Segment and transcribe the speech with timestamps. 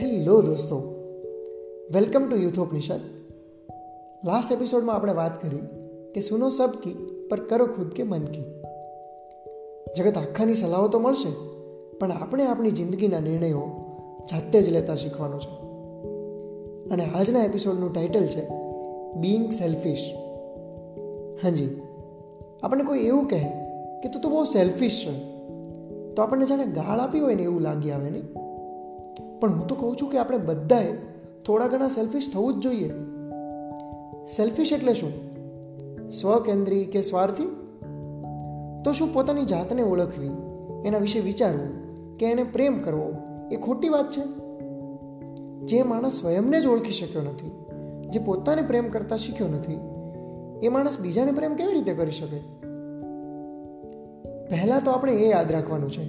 [0.00, 0.76] Hello દોસ્તો.
[1.94, 3.00] Welcome to youth Upanishad
[4.24, 5.58] last એપિસોડમાં આપણે વાત કરી
[6.14, 6.94] કે સુનો સબ કી
[7.30, 8.44] પર કરો ખુદ કે મન કી.
[9.98, 11.32] જગત આખાની સલાહો તો મળશે,
[11.98, 13.62] પણ આપણે આપણી જિંદગીના નિર્ણયો
[14.30, 15.52] જાતે જ લેતા શીખવાનું છે.
[16.90, 18.48] અને આજના એપિસોડનું ટાઇટલ છે
[19.14, 20.12] બિંગ સેલ્ફિશ
[21.44, 21.80] હાજી,
[22.62, 23.48] આપણને કોઈ એવું કહે
[24.02, 25.14] કે તું તો બહુ સેલ્ફિશ છે.
[26.14, 28.51] તો આપણને જાણે ગાળ આપી હોય ને એવું લાગી આવે નહીં?
[29.42, 30.92] પણ હું તો કહું છું કે આપણે બધાએ
[31.46, 32.88] થોડા ઘણા સેલ્ફિશ થવું જ જોઈએ.
[34.26, 35.12] સેલ્ફિશ એટલે શું?
[36.08, 37.44] સ્વકેન્દ્રી કે સ્વાર્થી?
[38.84, 40.30] તો શું પોતાની જાતને ઓળખવી,
[40.84, 41.70] એના વિશે વિચારવું
[42.16, 43.12] કે એને પ્રેમ કરવો,
[43.52, 44.22] એ ખોટી વાત છે?
[45.66, 47.50] જે માણસ સ્વયંને જ ઓળખી શક્યો નથી,
[48.10, 49.80] જે પોતાને પ્રેમ કરતા શીખ્યો નથી,
[50.66, 52.38] એ માણસ બીજાને પ્રેમ કેવી રીતે કરી શકે?
[54.46, 56.08] પહેલાં તો આપણે એ યાદ રાખવાનું છે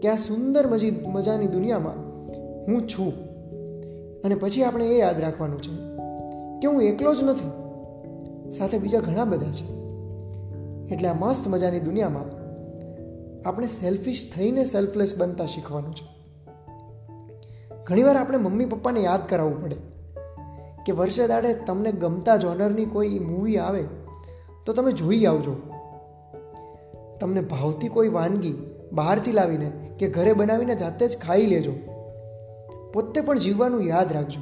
[0.00, 2.11] કે આ સુંદર મજી, મજાની દુનિયામાં
[2.68, 3.12] હું છું.
[4.24, 5.70] અને પછી આપણે એ યાદ રાખવાનું છે
[6.60, 7.50] કે હું એકલો જ નથી.
[8.52, 9.82] સાથે બીજા ઘણા બધા છે.
[10.94, 12.42] એટલે આ મસ્ત મજાની દુનિયામાં
[13.48, 16.12] આપણે સેલ્ફિશ થઈને સેલ્ફલેસ બનતા શીખવાનું છે.
[17.86, 19.76] ઘણીવાર આપણે મમ્મી પપ્પાને યાદ કરાવવું પડે
[20.86, 23.84] કે વર્ષે દાડે તમને ગમતા જોનરની કોઈ મૂવી આવે
[24.66, 25.56] તો તમે જોઈ આવજો.
[27.20, 28.54] તમને ભાવતી કોઈ વાનગી
[28.92, 31.72] બહારથી લાવીને કે ઘરે બનાવીને જાતે જ ખાઈ લેજો.
[32.92, 34.40] પોતે પણ જીવવાનું યાદ રાખજો.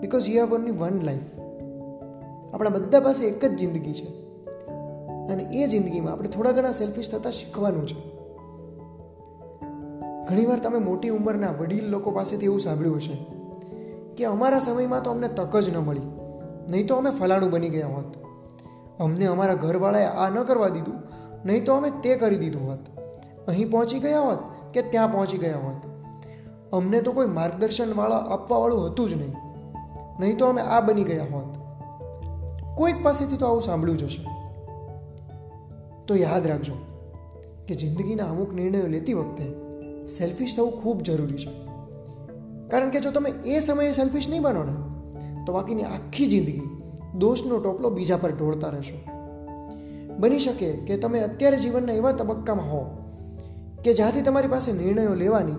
[0.00, 1.20] Because you have only one life
[2.54, 4.06] આપણા બધા પાસે એક જ જિંદગી છે.
[5.32, 8.20] અને એ જિંદગીમાં આપણે થોડા ઘણા સેલ્ફિશ થતાં શીખવાનું છે.
[10.26, 13.26] ઘણીવાર તમે મોટી ઉંમરના વડીલ લોકો પાસેથી એવું સાંભળ્યું હશે
[14.16, 16.00] કે અમારા સમયમાં તો અમને તક જ ન મળી.
[16.70, 18.04] નહીં તો અમે ફલાણું બની ગયા હોત.
[19.00, 20.94] અમને અમારા ઘરવાળાએ આ ન કરવા દીધું.
[21.46, 22.78] નહીં તો અમે તે કરી દીધું હોત.
[23.48, 24.38] અહીં પહોંચી ગયા હોત
[24.72, 25.89] કે ત્યાં પહોંચી ગયા હોત.
[26.72, 29.34] અમને તો કોઈ માર્ગદર્શનવાળા આપવાવાળું હતું જ નહીં.
[30.20, 31.56] નહીં તો અમે આ બની ગયા હોત.
[32.78, 34.26] કોઈક પાસેથી તો આવું સાંભળ્યું જ હશે.
[36.06, 36.72] તો યાદ રાખજો
[37.68, 39.44] કે જિંદગીના અમુક નિર્ણયો લેતી વખતે
[40.06, 41.66] સેલ્ફિશ થવું ખૂબ જરૂરી છે.
[42.68, 44.72] કારણ કે જો તમે એ સમયે સેલ્ફિશ નહીં બનો ને,
[45.44, 46.62] તો બાકીની આખી જિંદગી
[47.18, 49.10] દોષનો ટોપલો બીજા પર ઢોળતા રહેશો.
[50.18, 52.86] બની શકે કે તમે અત્યારે જીવનના એવા તબક્કામાં હો
[53.84, 55.52] કે જ્યાંથી તમારી પાસે નિર્ણયો લેવાની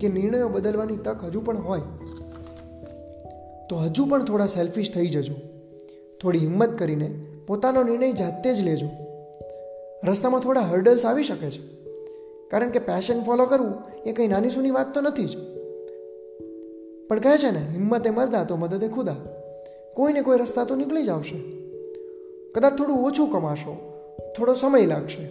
[0.00, 1.80] કે નિર્ણયો બદલવાની તક હજુ પણ હોય,
[3.68, 5.34] તો હજુ પણ થોડા સેલ્ફિશ થઈ જજો.
[6.22, 8.88] થોડી હિંમત કરીને પોતાનો નિર્ણય જાતે જ લેજો.
[10.04, 11.62] રસ્તામાં થોડા હર્ડલ્સ આવી શકે છે.
[12.48, 15.36] કારણ કે પેશન ફોલો કરવું એ કંઈ નાની સૂની વાત તો નથી જ.
[17.08, 19.16] પણ કહે છે ને, હિંમતે મરદા તો મદદે ખુદા.
[19.94, 21.38] કોઈને કોઈ રસ્તા તો નીકળી જ આવશે.
[22.52, 23.76] કદાચ થોડું ઓછું કમાશો,
[24.36, 25.24] થોડો સમય લાગશે,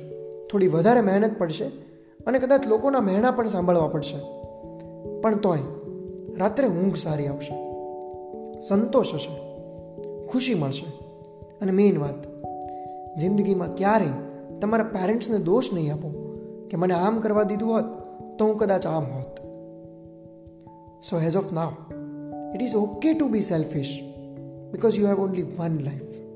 [0.47, 1.65] થોડી વધારે મહેનત પડશે
[2.27, 4.38] અને કદાચ લોકોના મહેણા પણ સાંભળવા પડશે.
[5.21, 5.59] પણ તોય
[6.37, 7.53] રાત્રે ઊંઘ સારી આવશે.
[8.59, 9.35] સંતોષ હશે,
[10.27, 10.85] ખુશી મળશે.
[11.61, 12.27] અને મેઇન વાત,
[13.17, 14.09] જિંદગીમાં ક્યારેય
[14.59, 16.09] તમારા પેરેન્ટ્સને દોષ નહીં આપો
[16.71, 17.83] કે મને આમ કરવા દીધું હોત
[18.39, 19.39] તો હું કદાચ આમ હોત.
[21.03, 21.71] So as of now
[22.55, 23.99] it is okay to be selfish
[24.73, 26.28] because you have only one life.